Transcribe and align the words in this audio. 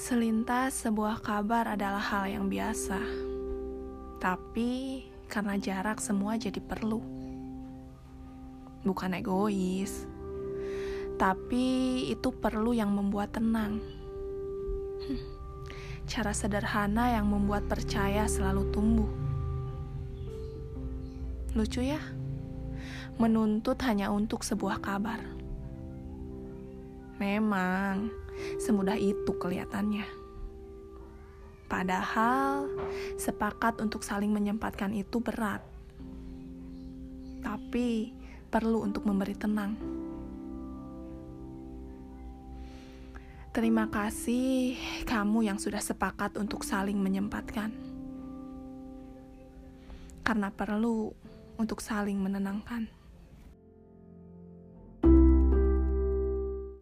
Selintas 0.00 0.88
sebuah 0.88 1.20
kabar 1.20 1.76
adalah 1.76 2.00
hal 2.00 2.24
yang 2.24 2.48
biasa. 2.48 2.96
Tapi 4.16 5.04
karena 5.28 5.60
jarak 5.60 6.00
semua 6.00 6.40
jadi 6.40 6.56
perlu. 6.56 7.04
Bukan 8.80 9.12
egois. 9.12 10.08
Tapi 11.20 11.68
itu 12.08 12.32
perlu 12.32 12.72
yang 12.72 12.96
membuat 12.96 13.36
tenang. 13.36 13.76
Cara 16.08 16.32
sederhana 16.32 17.12
yang 17.12 17.28
membuat 17.28 17.68
percaya 17.68 18.24
selalu 18.24 18.72
tumbuh. 18.72 19.10
Lucu 21.52 21.84
ya? 21.84 22.00
Menuntut 23.20 23.76
hanya 23.84 24.08
untuk 24.08 24.48
sebuah 24.48 24.80
kabar. 24.80 25.39
Memang 27.20 28.08
semudah 28.56 28.96
itu 28.96 29.28
kelihatannya. 29.36 30.08
Padahal 31.68 32.66
sepakat 33.20 33.84
untuk 33.84 34.00
saling 34.00 34.32
menyempatkan 34.32 34.90
itu 34.96 35.20
berat. 35.20 35.60
Tapi 37.44 38.16
perlu 38.48 38.82
untuk 38.82 39.04
memberi 39.04 39.36
tenang. 39.36 39.76
Terima 43.52 43.86
kasih 43.92 44.80
kamu 45.04 45.52
yang 45.52 45.58
sudah 45.60 45.82
sepakat 45.82 46.40
untuk 46.40 46.64
saling 46.64 46.96
menyempatkan. 46.96 47.68
Karena 50.24 50.48
perlu 50.48 51.12
untuk 51.60 51.84
saling 51.84 52.16
menenangkan. 52.16 52.99